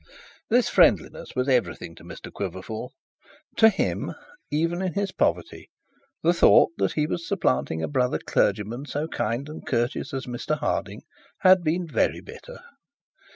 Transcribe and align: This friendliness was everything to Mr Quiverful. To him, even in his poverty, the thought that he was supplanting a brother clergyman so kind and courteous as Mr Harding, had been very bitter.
This 0.49 0.67
friendliness 0.67 1.35
was 1.35 1.47
everything 1.47 1.93
to 1.93 2.03
Mr 2.03 2.33
Quiverful. 2.33 2.91
To 3.57 3.69
him, 3.69 4.15
even 4.49 4.81
in 4.81 4.93
his 4.93 5.11
poverty, 5.11 5.69
the 6.23 6.33
thought 6.33 6.71
that 6.77 6.93
he 6.93 7.05
was 7.05 7.27
supplanting 7.27 7.83
a 7.83 7.87
brother 7.87 8.17
clergyman 8.17 8.87
so 8.87 9.07
kind 9.07 9.47
and 9.47 9.63
courteous 9.63 10.11
as 10.11 10.25
Mr 10.25 10.57
Harding, 10.57 11.03
had 11.41 11.63
been 11.63 11.87
very 11.87 12.19
bitter. 12.19 12.61